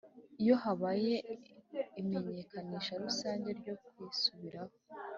Iyo 0.41 0.55
habaye 0.63 1.13
imenyekanisha 2.01 2.93
rusange 3.03 3.49
ryo 3.59 3.73
kwisubiraho 3.83 4.73